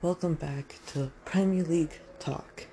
Welcome 0.00 0.34
back 0.34 0.76
to 0.92 1.10
Premier 1.24 1.64
League 1.64 1.98
Talk. 2.20 2.68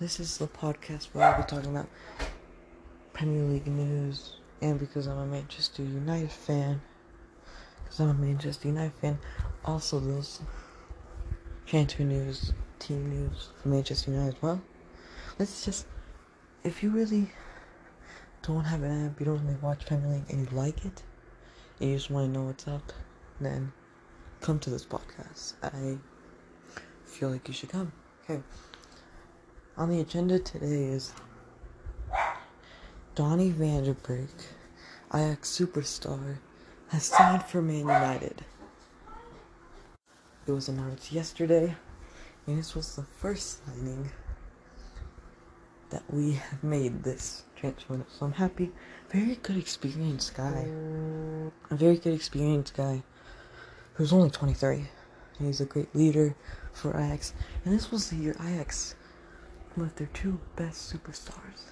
This 0.00 0.18
is 0.18 0.38
the 0.38 0.48
podcast 0.48 1.04
where 1.12 1.24
I'll 1.24 1.40
be 1.40 1.46
talking 1.46 1.70
about 1.70 1.88
Premier 3.12 3.44
League 3.44 3.68
news, 3.68 4.38
and 4.60 4.76
because 4.80 5.06
I'm 5.06 5.18
a 5.18 5.26
Manchester 5.26 5.84
United 5.84 6.32
fan, 6.32 6.80
because 7.84 8.00
I'm 8.00 8.10
a 8.10 8.14
Manchester 8.14 8.66
United 8.66 8.94
fan, 8.94 9.20
also 9.64 10.00
those 10.00 10.40
transfer 11.64 12.02
news, 12.02 12.52
team 12.80 13.08
news 13.08 13.50
for 13.62 13.68
Manchester 13.68 14.10
United. 14.10 14.34
as 14.34 14.42
Well, 14.42 14.60
let's 15.38 15.64
just, 15.64 15.86
if 16.64 16.82
you 16.82 16.90
really 16.90 17.30
don't 18.42 18.64
have 18.64 18.82
an 18.82 19.06
app, 19.06 19.20
you 19.20 19.26
don't 19.26 19.44
really 19.44 19.58
watch 19.62 19.86
Premier 19.86 20.08
League, 20.08 20.28
and 20.28 20.40
you 20.40 20.56
like 20.56 20.84
it, 20.84 21.04
and 21.78 21.90
you 21.90 21.96
just 21.96 22.10
want 22.10 22.34
to 22.34 22.36
know 22.36 22.46
what's 22.46 22.66
up, 22.66 22.92
then 23.40 23.72
come 24.44 24.58
to 24.58 24.68
this 24.68 24.84
podcast. 24.84 25.54
I 25.62 25.96
feel 27.06 27.30
like 27.30 27.48
you 27.48 27.54
should 27.54 27.70
come. 27.70 27.90
Okay. 28.24 28.42
On 29.78 29.88
the 29.88 30.00
agenda 30.00 30.38
today 30.38 30.84
is 30.84 31.14
Donny 33.14 33.48
van 33.48 33.84
der 33.84 33.94
Beek, 33.94 34.28
Ajax 35.14 35.48
superstar, 35.48 36.36
has 36.88 37.04
signed 37.04 37.42
for 37.44 37.62
Man 37.62 37.78
United. 37.78 38.44
It 40.46 40.52
was 40.52 40.68
announced 40.68 41.10
yesterday, 41.10 41.74
and 42.46 42.58
this 42.58 42.74
was 42.74 42.96
the 42.96 43.02
first 43.02 43.64
signing 43.64 44.10
that 45.88 46.02
we 46.10 46.32
have 46.32 46.62
made 46.62 47.02
this 47.02 47.44
transfer. 47.56 48.04
So 48.10 48.26
I'm 48.26 48.32
happy. 48.32 48.72
Very 49.08 49.36
good 49.36 49.56
experienced 49.56 50.34
guy. 50.34 50.68
A 51.70 51.74
very 51.74 51.96
good 51.96 52.12
experienced 52.12 52.74
guy 52.76 53.02
who's 53.94 54.12
only 54.12 54.30
23. 54.30 54.86
He's 55.38 55.60
a 55.60 55.64
great 55.64 55.94
leader 55.94 56.36
for 56.72 56.90
Ajax. 56.90 57.32
And 57.64 57.74
this 57.74 57.90
was 57.90 58.10
the 58.10 58.16
year 58.16 58.36
Ajax 58.40 58.94
left 59.76 59.96
their 59.96 60.08
two 60.08 60.40
best 60.56 60.92
superstars. 60.92 61.70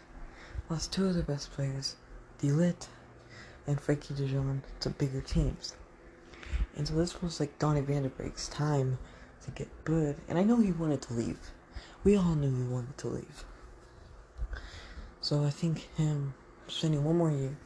Lost 0.69 0.93
two 0.93 1.07
of 1.07 1.15
their 1.15 1.23
best 1.23 1.53
players, 1.53 1.97
De 2.39 2.49
Ligt 2.49 2.89
and 3.67 3.79
Frenkie 3.79 4.17
de 4.17 4.27
Jong, 4.27 4.63
to 4.81 4.91
bigger 4.91 5.21
teams. 5.21 5.77
And 6.77 6.89
so 6.89 6.95
this 6.95 7.23
was 7.23 7.39
like 7.39 7.59
Donny 7.59 7.81
van 7.81 8.03
der 8.03 8.09
Beek's 8.09 8.49
time 8.49 8.99
to 9.45 9.51
get 9.53 9.69
good. 9.85 10.17
And 10.29 10.39
I 10.39 10.43
know 10.43 10.57
he 10.57 10.73
wanted 10.73 11.03
to 11.03 11.15
leave. 11.15 11.39
We 12.05 12.17
all 12.17 12.35
knew 12.35 12.55
he 12.55 12.73
wanted 12.73 12.99
to 12.99 13.09
leave. 13.09 13.45
So 15.21 15.45
I 15.45 15.51
think 15.51 15.89
him 15.97 16.35
spending 16.67 17.05
one 17.05 17.19
more 17.19 17.31
year 17.31 17.57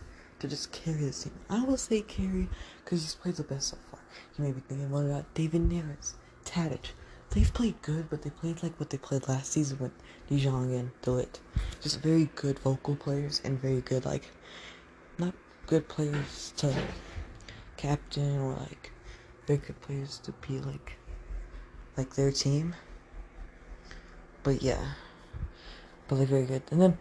to 0.40 0.48
just 0.48 0.72
carry 0.72 0.98
this 0.98 1.24
team. 1.24 1.32
I 1.48 1.64
will 1.64 1.78
say 1.78 2.02
carry 2.02 2.48
because 2.84 3.02
he's 3.02 3.14
played 3.14 3.36
the 3.36 3.44
best 3.44 3.68
so 3.68 3.78
far. 3.90 3.95
You 4.36 4.44
may 4.44 4.52
be 4.52 4.60
thinking, 4.60 4.90
what 4.90 5.04
about 5.04 5.32
David 5.34 5.68
Neres, 5.68 6.14
Tadic? 6.44 6.90
They've 7.30 7.52
played 7.52 7.80
good, 7.82 8.08
but 8.08 8.22
they 8.22 8.30
played 8.30 8.62
like 8.62 8.78
what 8.78 8.90
they 8.90 8.98
played 8.98 9.28
last 9.28 9.52
season 9.52 9.78
with 9.78 9.92
De 10.28 10.38
Jong 10.38 10.74
and 10.74 10.90
De 11.02 11.26
Just 11.82 12.00
very 12.00 12.30
good 12.34 12.58
vocal 12.60 12.96
players 12.96 13.40
and 13.44 13.60
very 13.60 13.80
good, 13.80 14.04
like, 14.04 14.30
not 15.18 15.34
good 15.66 15.88
players 15.88 16.52
to 16.56 16.72
captain 17.76 18.38
or 18.38 18.52
like 18.54 18.92
very 19.46 19.58
good 19.58 19.80
players 19.80 20.18
to 20.18 20.32
be 20.46 20.58
like, 20.60 20.96
like 21.96 22.14
their 22.14 22.32
team. 22.32 22.74
But 24.42 24.62
yeah, 24.62 24.92
but 26.08 26.16
they're 26.16 26.26
very 26.26 26.46
good. 26.46 26.62
And 26.70 26.80
then 26.80 26.98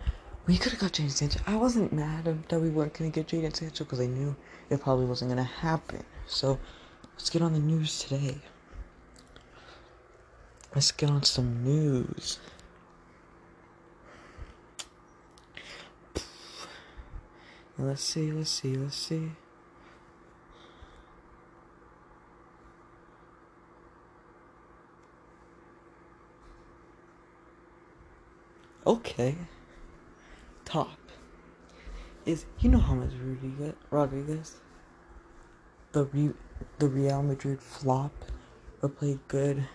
we 0.47 0.57
could 0.57 0.71
have 0.71 0.81
got 0.81 0.93
Jadon 0.93 1.11
Sancho. 1.11 1.39
I 1.47 1.55
wasn't 1.55 1.93
mad 1.93 2.25
that 2.49 2.59
we 2.59 2.69
weren't 2.69 2.93
gonna 2.93 3.09
get 3.09 3.27
Jadon 3.27 3.55
Sancho 3.55 3.83
because 3.83 3.99
I 3.99 4.07
knew 4.07 4.35
it 4.69 4.81
probably 4.81 5.05
wasn't 5.05 5.29
gonna 5.29 5.43
happen. 5.43 6.03
So 6.27 6.59
let's 7.15 7.29
get 7.29 7.41
on 7.41 7.53
the 7.53 7.59
news 7.59 7.99
today. 7.99 8.37
Let's 10.73 10.91
get 10.91 11.09
on 11.09 11.23
some 11.23 11.63
news. 11.63 12.39
Let's 17.77 18.03
see, 18.03 18.31
let's 18.31 18.49
see, 18.49 18.75
let's 18.75 18.95
see. 18.95 19.31
Okay. 28.85 29.35
Top 30.63 30.97
is 32.25 32.45
you 32.59 32.69
know 32.69 32.79
how 32.79 32.95
much 32.95 33.11
Rodriguez, 33.21 33.73
Rodriguez 33.91 34.61
the 35.91 36.05
Re, 36.05 36.33
the 36.79 36.87
Real 36.87 37.23
Madrid 37.23 37.61
flop, 37.61 38.11
but 38.81 38.97
played 38.97 39.19
good, 39.27 39.67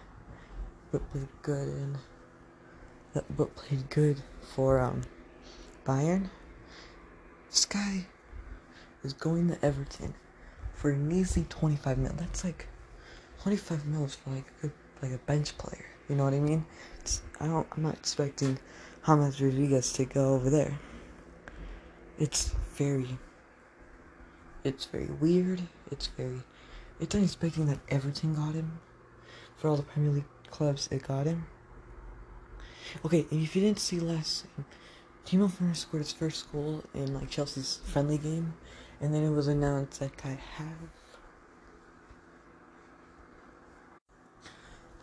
but 0.93 1.09
played 1.11 1.29
good 1.43 1.69
and 1.69 1.99
but 3.37 3.55
played 3.57 3.89
good 3.91 4.23
for 4.55 4.79
um 4.81 5.03
Bayern. 5.85 6.31
This 7.51 7.65
guy 7.65 8.07
is 9.03 9.13
going 9.13 9.49
to 9.49 9.65
Everton 9.65 10.15
for 10.75 10.91
an 10.91 11.11
easy 11.11 11.45
25 11.49 11.99
mil. 11.99 12.13
That's 12.17 12.45
like 12.45 12.69
25 13.43 13.87
mils 13.87 14.15
for 14.15 14.31
like 14.31 14.45
a 14.59 14.63
good, 14.63 14.73
like 15.03 15.13
a 15.13 15.19
bench 15.19 15.57
player. 15.59 15.85
You 16.09 16.17
know 16.17 16.25
what 16.25 16.35
I 16.35 16.41
mean? 16.41 16.67
It's, 17.01 17.23
I 17.41 17.47
don't. 17.47 17.67
I'm 17.73 17.83
not 17.83 17.95
expecting 17.95 18.59
James 19.07 19.41
Rodriguez 19.41 19.93
to 19.95 20.05
go 20.05 20.35
over 20.35 20.51
there. 20.51 20.79
It's 22.19 22.55
very. 22.75 23.19
It's 24.65 24.85
very 24.87 25.07
weird. 25.07 25.63
It's 25.91 26.09
very. 26.09 26.43
It's 27.01 27.15
unexpected 27.15 27.67
that 27.69 27.79
Everton 27.89 28.35
got 28.35 28.55
him. 28.55 28.79
For 29.57 29.69
all 29.69 29.77
the 29.77 29.83
Premier 29.83 30.11
League 30.11 30.25
clubs, 30.51 30.87
it 30.91 31.07
got 31.07 31.27
him. 31.27 31.47
Okay, 33.05 33.27
if 33.31 33.57
you 33.57 33.63
didn't 33.63 33.79
see 33.79 34.01
last, 34.01 34.47
Timo 35.25 35.51
Werner 35.61 35.75
scored 35.75 36.03
his 36.03 36.13
first 36.13 36.53
goal 36.53 36.83
in 36.93 37.15
like 37.15 37.31
Chelsea's 37.31 37.81
friendly 37.85 38.19
game, 38.19 38.53
and 39.01 39.15
then 39.15 39.25
it 39.25 39.31
was 39.31 39.49
announced 39.49 40.01
that 40.01 40.17
Kai 40.17 40.39
have. 40.57 40.91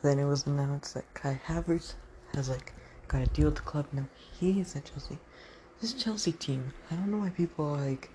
Then 0.04 0.20
it 0.20 0.26
was 0.26 0.46
announced 0.46 0.94
that 0.94 1.12
Kai 1.16 1.42
Havertz 1.48 1.96
has 2.36 2.50
like 2.50 2.74
got 3.08 3.24
a 3.24 3.26
deal 3.28 3.46
with 3.46 3.56
the 3.56 3.62
club 3.62 3.88
now. 3.92 4.08
He 4.40 4.60
is 4.60 4.76
at 4.76 4.86
Chelsea. 4.86 5.18
This 5.82 5.94
Chelsea 5.94 6.32
team, 6.32 6.74
I 6.92 6.96
don't 6.96 7.10
know 7.10 7.18
why 7.18 7.30
people 7.30 7.66
are 7.66 7.82
like 7.82 8.12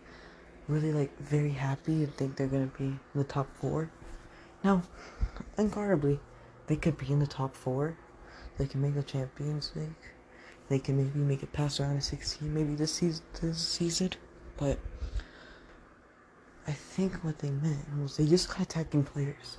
really 0.69 0.93
like 0.93 1.17
very 1.19 1.51
happy 1.51 2.05
and 2.05 2.15
think 2.17 2.37
they're 2.37 2.47
gonna 2.47 2.71
be 2.79 2.85
in 2.85 3.01
the 3.15 3.25
top 3.25 3.49
four. 3.57 3.91
Now, 4.65 4.83
unguardably, 5.57 6.21
they 6.67 6.77
could 6.77 6.97
be 6.97 7.13
in 7.13 7.19
the 7.19 7.27
top 7.27 7.55
four. 7.57 7.97
They 8.59 8.67
can 8.67 8.81
make 8.81 8.95
the 8.95 9.03
Champions 9.03 9.73
League. 9.75 9.95
They 10.69 10.79
can 10.79 10.97
maybe 10.97 11.19
make 11.19 11.43
it 11.43 11.53
past 11.53 11.81
round 11.81 11.99
of 11.99 12.05
16, 12.05 12.53
maybe 12.55 12.75
this 12.75 12.95
season. 12.95 13.25
This 13.41 13.59
season, 13.59 14.11
but 14.57 14.79
I 16.67 16.73
think 16.73 17.25
what 17.25 17.41
they 17.41 17.51
meant 17.51 17.85
was 18.01 18.17
they 18.17 18.27
just 18.27 18.49
got 18.49 18.61
attacking 18.61 19.05
players. 19.05 19.59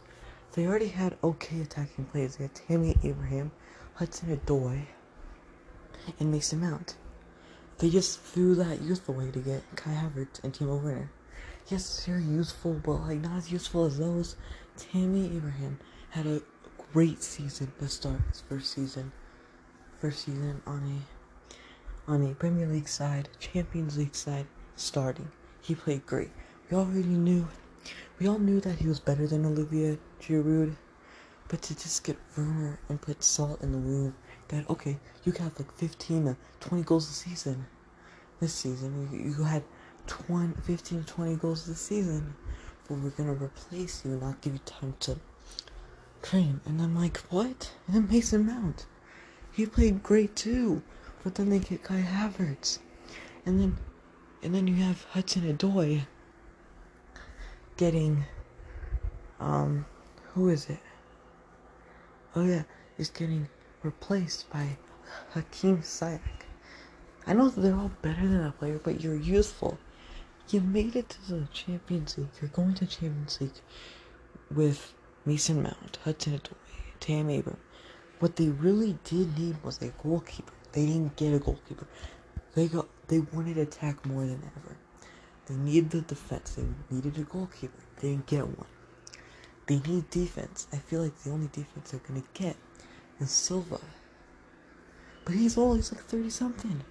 They 0.54 0.66
already 0.66 0.88
had 0.88 1.18
okay 1.24 1.62
attacking 1.62 2.06
players. 2.06 2.38
They 2.38 2.46
had 2.46 2.56
Tammy 2.56 2.96
Abraham, 3.04 3.52
Hudson 3.96 4.36
Odoi, 4.38 4.86
and 6.20 6.32
Mason 6.32 6.62
Mount. 6.62 6.96
They 7.84 7.90
just 7.90 8.22
threw 8.22 8.56
that 8.56 8.82
youthful 8.82 9.14
way 9.14 9.30
to 9.30 9.40
get 9.40 9.62
Kai 9.76 9.92
Havertz 9.92 10.42
and 10.42 10.54
Timo 10.54 10.82
Werner. 10.82 11.12
Yes, 11.68 12.06
they're 12.06 12.18
useful, 12.18 12.76
but 12.76 13.02
like 13.02 13.20
not 13.20 13.36
as 13.36 13.52
useful 13.52 13.84
as 13.84 13.98
those. 13.98 14.38
Tammy 14.78 15.36
Abraham 15.36 15.78
had 16.12 16.26
a 16.26 16.42
great 16.94 17.22
season 17.22 17.74
to 17.80 17.90
start 17.90 18.22
his 18.30 18.40
first 18.40 18.72
season. 18.72 19.12
First 20.00 20.24
season 20.24 20.62
on 20.66 21.04
a 22.08 22.10
on 22.10 22.26
a 22.26 22.34
Premier 22.36 22.68
League 22.68 22.88
side, 22.88 23.28
Champions 23.38 23.98
League 23.98 24.16
side, 24.16 24.48
starting. 24.78 25.30
He 25.60 25.76
played 25.76 26.06
great. 26.06 26.32
We 26.72 26.78
already 26.78 27.04
knew 27.04 27.50
we 28.18 28.30
all 28.30 28.40
knew 28.40 28.62
that 28.62 28.78
he 28.78 28.88
was 28.88 29.02
better 29.02 29.28
than 29.28 29.46
Olivier 29.46 30.00
Giroud. 30.22 30.78
But 31.50 31.62
to 31.64 31.76
just 31.76 32.06
get 32.06 32.18
Werner 32.38 32.80
and 32.88 33.02
put 33.02 33.26
salt 33.26 33.62
in 33.62 33.74
the 33.74 33.78
wound 33.78 34.14
that 34.48 34.70
okay, 34.70 35.00
you 35.26 35.34
have 35.34 35.60
like 35.60 35.74
15 35.74 36.26
to 36.26 36.38
20 36.62 36.84
goals 36.84 37.10
a 37.10 37.14
season. 37.14 37.66
This 38.40 38.54
season, 38.54 39.10
you, 39.12 39.32
you 39.38 39.44
had 39.44 39.64
20, 40.08 40.62
15, 40.62 41.04
20 41.04 41.36
goals 41.38 41.66
this 41.66 41.80
season, 41.80 42.36
but 42.88 42.98
we're 43.00 43.10
gonna 43.12 43.34
replace 43.34 44.04
you 44.04 44.12
and 44.12 44.22
not 44.22 44.42
give 44.42 44.54
you 44.54 44.60
time 44.66 44.96
to 45.02 45.18
train. 46.22 46.60
And 46.66 46.82
I'm 46.82 46.96
like, 46.96 47.18
what? 47.30 47.72
And 47.88 47.96
then 47.96 48.08
Mason 48.10 48.46
Mount, 48.46 48.86
he 49.52 49.66
played 49.66 50.04
great 50.04 50.36
too, 50.36 50.82
but 51.24 51.36
then 51.36 51.50
they 51.50 51.60
get 51.60 51.84
Kai 51.84 52.02
Havertz, 52.02 52.80
and 53.46 53.60
then, 53.60 53.78
and 54.42 54.54
then 54.54 54.68
you 54.68 54.76
have 54.76 55.04
Hudson 55.12 55.44
Odoi 55.56 56.02
getting, 57.78 58.26
um, 59.40 59.86
who 60.34 60.50
is 60.50 60.70
it? 60.70 60.80
Oh 62.36 62.44
yeah, 62.44 62.64
he's 62.98 63.10
getting 63.10 63.48
replaced 63.84 64.50
by 64.50 64.78
Hakim 65.34 65.82
Ziyech. 65.82 66.43
I 67.26 67.34
know 67.34 67.50
they're 67.50 67.76
all 67.76 67.92
better 68.02 68.22
than 68.22 68.44
that 68.44 68.60
player, 68.60 68.80
but 68.84 69.02
you're 69.02 69.16
useful. 69.16 69.78
You 70.50 70.60
made 70.60 70.96
it 70.96 71.10
to 71.10 71.34
the 71.34 71.48
Champions 71.54 72.18
League. 72.18 72.28
You're 72.42 72.50
going 72.50 72.74
to 72.76 72.86
Champions 72.86 73.40
League 73.40 73.62
with 74.54 74.94
Mason 75.26 75.64
Mount, 75.64 76.00
Hudson 76.04 76.38
Odoi, 76.38 76.56
Tammy 77.00 77.38
Abraham. 77.38 77.62
What 78.20 78.36
they 78.36 78.50
really 78.50 78.98
did 79.06 79.38
need 79.38 79.64
was 79.64 79.82
a 79.82 79.88
goalkeeper. 80.04 80.52
They 80.74 80.86
didn't 80.86 81.16
get 81.16 81.34
a 81.34 81.40
goalkeeper. 81.40 81.88
They 82.56 82.68
got 82.68 82.88
they 83.08 83.20
wanted 83.20 83.58
attack 83.58 84.06
more 84.06 84.26
than 84.26 84.42
ever. 84.58 84.78
They 85.46 85.56
needed 85.56 85.92
the 85.92 86.02
defense. 86.02 86.56
They 86.56 86.66
needed 86.90 87.18
a 87.18 87.24
goalkeeper. 87.24 87.84
They 88.00 88.10
didn't 88.10 88.28
get 88.28 88.46
one. 88.46 88.68
They 89.68 89.80
need 89.80 90.10
defense. 90.10 90.68
I 90.74 90.78
feel 90.78 91.02
like 91.02 91.18
the 91.20 91.32
only 91.32 91.48
defense 91.48 91.92
they're 91.92 92.02
gonna 92.06 92.24
get 92.34 92.58
is 93.20 93.32
Silva. 93.32 93.80
But 95.26 95.36
he's 95.36 95.58
old. 95.58 95.78
He's 95.78 95.92
like 95.92 96.04
thirty 96.04 96.30
something. 96.30 96.84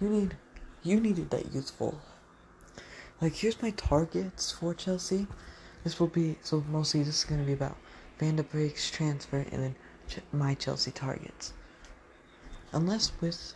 You 0.00 0.08
need 0.08 0.36
you 0.82 0.98
needed 0.98 1.30
that 1.30 1.52
youthful. 1.52 2.00
Like 3.20 3.34
here's 3.34 3.60
my 3.60 3.70
targets 3.72 4.50
for 4.50 4.72
Chelsea. 4.72 5.26
This 5.84 6.00
will 6.00 6.06
be 6.06 6.38
so 6.42 6.64
mostly 6.70 7.02
this 7.02 7.18
is 7.18 7.24
gonna 7.24 7.42
be 7.42 7.52
about 7.52 7.76
Van 8.18 8.36
de 8.36 8.42
Beek's 8.42 8.90
transfer 8.90 9.44
and 9.52 9.62
then 9.62 9.76
my 10.32 10.54
Chelsea 10.54 10.90
targets. 10.90 11.52
Unless 12.72 13.12
with 13.20 13.54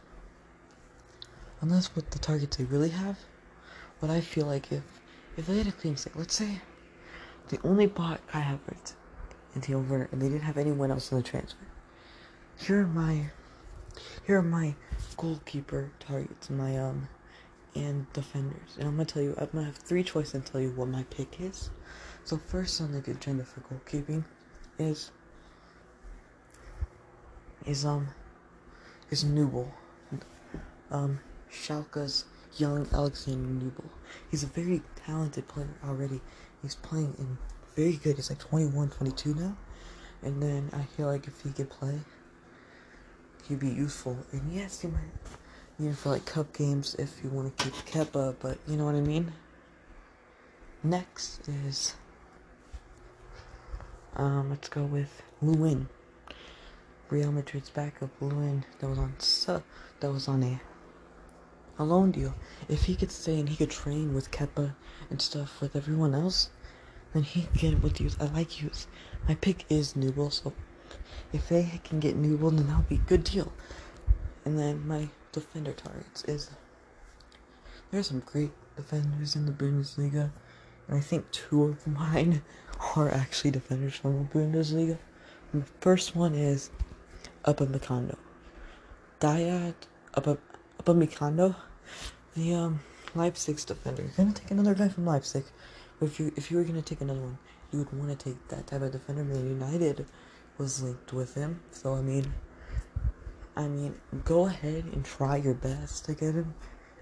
unless 1.62 1.94
with 1.94 2.10
the 2.10 2.18
targets 2.18 2.58
they 2.58 2.64
really 2.64 2.90
have, 2.90 3.18
what 4.00 4.10
I 4.10 4.20
feel 4.20 4.46
like 4.46 4.70
if 4.70 4.82
if 5.38 5.46
they 5.46 5.56
had 5.56 5.66
a 5.66 5.72
clean 5.72 5.96
slate, 5.96 6.16
let's 6.16 6.34
say 6.34 6.60
they 7.48 7.58
only 7.64 7.86
bought 7.86 8.26
Kai 8.28 8.40
Havertz 8.42 8.92
and 9.54 9.62
Timo 9.62 9.88
Werner 9.88 10.08
and 10.12 10.20
they 10.20 10.28
didn't 10.28 10.42
have 10.42 10.58
anyone 10.58 10.90
else 10.90 11.10
in 11.10 11.16
the 11.16 11.24
transfer. 11.24 11.66
Here 12.58 12.82
are 12.82 12.86
my 12.86 13.30
here 14.26 14.38
are 14.38 14.42
my 14.42 14.74
goalkeeper 15.16 15.90
targets, 16.00 16.50
my 16.50 16.78
um 16.78 17.08
and 17.74 18.10
defenders. 18.12 18.76
And 18.78 18.88
I'm 18.88 18.94
gonna 18.94 19.04
tell 19.04 19.22
you 19.22 19.34
I'm 19.38 19.48
gonna 19.52 19.66
have 19.66 19.76
three 19.76 20.02
choices 20.02 20.34
and 20.34 20.46
tell 20.46 20.60
you 20.60 20.70
what 20.70 20.88
my 20.88 21.02
pick 21.04 21.40
is. 21.40 21.70
So 22.24 22.38
first 22.38 22.80
on 22.80 22.92
the 22.92 22.98
agenda 23.10 23.44
for 23.44 23.60
goalkeeping 23.60 24.24
is 24.78 25.10
is 27.66 27.84
um 27.84 28.08
is 29.10 29.24
Nubel. 29.24 29.68
Um 30.90 31.20
Schalke's 31.50 32.24
young 32.56 32.86
Alexander 32.92 33.64
Nubel. 33.64 33.88
He's 34.30 34.42
a 34.42 34.48
very 34.48 34.82
talented 35.06 35.48
player 35.48 35.74
already. 35.84 36.20
He's 36.62 36.76
playing 36.76 37.14
in 37.18 37.38
very 37.74 37.96
good. 37.96 38.16
He's 38.16 38.30
like 38.30 38.38
21, 38.38 38.90
22 38.90 39.34
now. 39.34 39.56
And 40.22 40.42
then 40.42 40.70
I 40.72 40.82
feel 40.96 41.06
like 41.06 41.26
if 41.26 41.40
he 41.42 41.50
could 41.50 41.70
play, 41.70 41.98
he'd 43.48 43.60
be 43.60 43.68
useful. 43.68 44.16
And 44.32 44.52
yes, 44.52 44.80
he 44.80 44.88
might 44.88 45.00
need 45.78 45.88
him 45.88 45.94
for 45.94 46.10
like 46.10 46.26
cup 46.26 46.52
games 46.52 46.94
if 46.98 47.22
you 47.22 47.30
want 47.30 47.56
to 47.56 47.64
keep 47.64 47.74
Kepa, 47.86 48.36
but 48.40 48.58
you 48.66 48.76
know 48.76 48.84
what 48.84 48.94
I 48.94 49.00
mean? 49.00 49.32
Next 50.82 51.48
is 51.48 51.94
um 54.16 54.50
let's 54.50 54.68
go 54.68 54.84
with 54.84 55.22
Lunin. 55.42 55.86
Real 57.10 57.32
Madrid's 57.32 57.70
backup 57.70 58.10
Lunin 58.20 58.64
that 58.78 58.88
was 58.88 58.98
on 58.98 59.14
su- 59.18 59.62
that 60.00 60.12
was 60.12 60.28
on 60.28 60.42
a 60.42 60.60
a 61.78 61.84
loan 61.84 62.12
deal. 62.12 62.34
If 62.68 62.84
he 62.84 62.94
could 62.94 63.10
stay 63.10 63.40
and 63.40 63.48
he 63.48 63.56
could 63.56 63.70
train 63.70 64.14
with 64.14 64.30
Kepa 64.30 64.74
and 65.10 65.20
stuff 65.20 65.60
with 65.60 65.74
everyone 65.74 66.14
else, 66.14 66.50
then 67.12 67.24
he 67.24 67.42
could 67.42 67.54
get 67.54 67.82
with 67.82 68.00
youth. 68.00 68.16
I 68.20 68.26
like 68.26 68.62
youth. 68.62 68.86
My 69.28 69.34
pick 69.34 69.64
is 69.68 69.94
Nubel, 69.94 70.32
so 70.32 70.52
if 71.32 71.48
they 71.48 71.80
can 71.84 72.00
get 72.00 72.20
Nubel, 72.20 72.56
then 72.56 72.66
that'll 72.66 72.82
be 72.82 72.96
a 72.96 72.98
good 72.98 73.24
deal. 73.24 73.52
And 74.44 74.58
then 74.58 74.86
my 74.86 75.08
defender 75.32 75.72
targets 75.72 76.24
is 76.24 76.50
there's 77.90 78.08
some 78.08 78.20
great 78.20 78.50
defenders 78.76 79.36
in 79.36 79.46
the 79.46 79.52
Bundesliga, 79.52 80.30
and 80.88 80.98
I 80.98 81.00
think 81.00 81.30
two 81.30 81.64
of 81.64 81.86
mine 81.86 82.42
are 82.96 83.10
actually 83.10 83.52
defenders 83.52 83.94
from 83.94 84.28
the 84.32 84.38
Bundesliga. 84.38 84.98
The 85.52 85.62
first 85.80 86.16
one 86.16 86.34
is 86.34 86.70
Upamecano. 87.44 88.16
Dayot 89.20 89.74
Up 90.14 90.38
Upamecano, 90.82 91.54
the 92.34 92.54
um 92.54 92.80
Leipzig's 93.14 93.64
defender. 93.64 94.02
You're 94.02 94.10
gonna 94.16 94.32
take 94.32 94.50
another 94.50 94.74
guy 94.74 94.88
from 94.88 95.06
Leipzig, 95.06 95.44
but 95.98 96.06
if 96.06 96.18
you 96.18 96.32
if 96.36 96.50
you 96.50 96.56
were 96.56 96.64
gonna 96.64 96.82
take 96.82 97.00
another 97.00 97.20
one, 97.20 97.38
you 97.70 97.78
would 97.78 97.92
want 97.92 98.18
to 98.18 98.30
take 98.30 98.48
that 98.48 98.66
type 98.66 98.82
of 98.82 98.92
defender. 98.92 99.24
Man 99.24 99.48
United 99.48 100.06
was 100.58 100.82
linked 100.82 101.12
with 101.12 101.34
him, 101.34 101.60
so 101.70 101.94
I 101.94 102.00
mean, 102.00 102.32
I 103.56 103.68
mean, 103.68 103.94
go 104.24 104.46
ahead 104.46 104.84
and 104.92 105.04
try 105.04 105.36
your 105.36 105.54
best 105.54 106.04
to 106.06 106.14
get 106.14 106.34
him. 106.34 106.54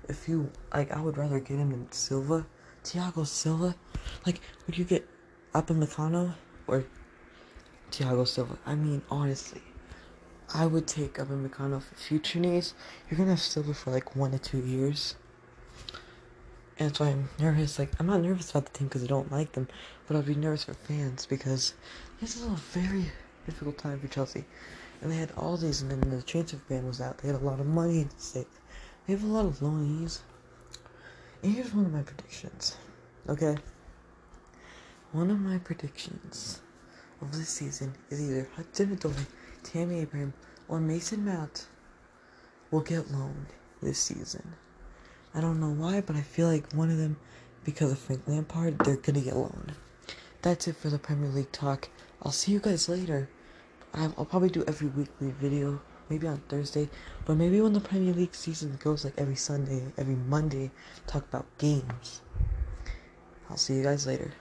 If 0.09 0.29
you 0.29 0.51
like, 0.73 0.93
I 0.93 1.01
would 1.01 1.17
rather 1.17 1.39
get 1.39 1.59
him 1.59 1.71
than 1.71 1.91
Silva, 1.93 2.47
Thiago 2.85 3.27
Silva. 3.27 3.75
Like, 4.27 4.41
would 4.67 4.77
you 4.77 4.85
get 4.85 5.09
Upamecano 5.55 6.35
or 6.67 6.85
Thiago 7.91 8.27
Silva? 8.27 8.59
I 8.67 8.75
mean, 8.75 9.03
honestly. 9.11 9.63
I 10.55 10.67
would 10.67 10.87
take 10.87 11.15
Upamecano 11.15 11.81
for 11.81 11.95
future 11.95 12.39
needs. 12.39 12.75
You're 13.09 13.17
gonna 13.17 13.31
have 13.31 13.41
Silva 13.41 13.73
for 13.73 13.91
like 13.91 14.15
one 14.15 14.33
to 14.33 14.39
two 14.39 14.59
years. 14.59 15.15
And 16.79 16.95
why 16.99 17.09
I'm 17.09 17.31
nervous. 17.39 17.79
Like, 17.79 17.93
I'm 17.99 18.07
not 18.07 18.21
nervous 18.21 18.51
about 18.51 18.67
the 18.67 18.79
team 18.79 18.89
because 18.89 19.05
I 19.05 19.07
don't 19.07 19.31
like 19.33 19.53
them, 19.53 19.69
but 20.07 20.17
I'll 20.17 20.23
be 20.23 20.35
nervous 20.35 20.65
for 20.65 20.75
fans 20.75 21.27
because 21.27 21.75
this 22.21 22.37
is 22.37 22.45
a 22.45 22.51
very 22.51 23.13
difficult 23.47 23.79
time 23.79 24.00
for 24.00 24.09
Chelsea. 24.09 24.44
And 25.00 25.11
they 25.11 25.17
had 25.17 25.33
all 25.37 25.56
these, 25.56 25.83
and 25.83 25.91
then 25.91 26.11
the 26.11 26.23
transfer 26.23 26.59
ban 26.69 26.87
was 26.87 27.00
out. 27.00 27.19
They 27.19 27.29
had 27.29 27.41
a 27.41 27.44
lot 27.44 27.61
of 27.61 27.67
money 27.67 28.03
at 28.03 28.21
stake. 28.21 28.47
They 29.06 29.15
have 29.15 29.25
a 29.25 29.27
lot 29.27 29.47
of 29.47 29.59
loanees. 29.59 30.21
And 31.43 31.53
here's 31.53 31.75
one 31.75 31.87
of 31.87 31.93
my 31.93 32.03
predictions. 32.03 32.77
Okay? 33.29 33.56
One 35.11 35.31
of 35.31 35.41
my 35.41 35.59
predictions 35.59 36.61
of 37.21 37.33
this 37.33 37.49
season 37.49 37.94
is 38.11 38.21
either 38.23 38.49
Hudson 38.56 38.97
Odoi, 38.97 39.27
Tammy 39.62 40.00
Abraham, 40.00 40.33
or 40.69 40.81
Mason 40.81 41.25
Mount 41.25 41.67
will 42.71 42.81
get 42.81 43.11
loaned 43.11 43.47
this 43.83 43.99
season. 43.99 44.55
I 45.35 45.41
don't 45.41 45.61
know 45.61 45.71
why, 45.71 46.00
but 46.00 46.17
I 46.17 46.23
feel 46.23 46.47
like 46.47 46.73
one 46.73 46.91
of 46.91 46.97
them, 46.97 47.17
because 47.65 47.93
of 47.93 47.99
Frank 47.99 48.23
Lampard, 48.27 48.79
they're 48.79 48.97
gonna 48.97 49.21
get 49.21 49.37
loaned. 49.37 49.73
That's 50.43 50.67
it 50.67 50.77
for 50.77 50.91
the 50.91 50.99
Premier 50.99 51.31
League 51.31 51.53
talk. 51.53 51.89
I'll 52.21 52.33
see 52.33 52.50
you 52.50 52.59
guys 52.59 52.89
later. 52.89 53.29
I'll, 53.94 54.12
I'll 54.19 54.25
probably 54.25 54.50
do 54.50 54.65
every 54.67 54.89
weekly 54.89 55.31
video, 55.31 55.81
maybe 56.09 56.27
on 56.27 56.43
Thursday, 56.49 56.91
but 57.25 57.37
maybe 57.37 57.61
when 57.61 57.75
the 57.75 57.81
Premier 57.81 58.12
League 58.12 58.35
season 58.35 58.77
goes 58.83 59.05
like 59.05 59.15
every 59.17 59.37
Sunday, 59.37 59.85
every 59.97 60.17
Monday, 60.17 60.73
talk 61.06 61.25
about 61.29 61.47
games. 61.59 62.23
I'll 63.49 63.56
see 63.56 63.75
you 63.75 63.85
guys 63.85 64.05
later. 64.05 64.33